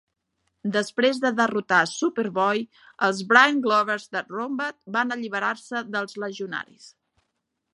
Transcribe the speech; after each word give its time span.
Després 0.75 1.19
de 1.25 1.29
derrotar 1.39 1.81
Superboy, 1.91 2.63
els 3.09 3.19
Brain-Globes 3.33 4.09
de 4.17 4.25
Rambat 4.37 4.79
van 4.97 5.17
alliberar-se 5.17 5.83
dels 5.97 6.19
Legionaris. 6.25 6.89